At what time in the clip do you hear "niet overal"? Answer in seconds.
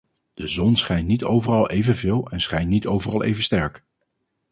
1.07-1.69, 2.69-3.23